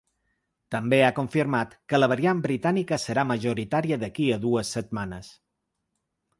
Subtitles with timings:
[0.75, 5.33] També ha confirmat que la variant britànica serà majoritària d’aquí a dues setmanes.